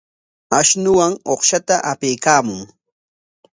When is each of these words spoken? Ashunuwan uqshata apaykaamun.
Ashunuwan 0.59 1.11
uqshata 1.33 1.75
apaykaamun. 1.91 2.61